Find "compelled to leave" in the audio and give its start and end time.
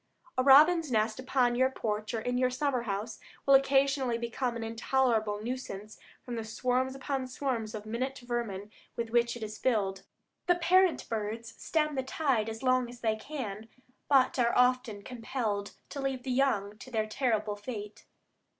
15.03-16.23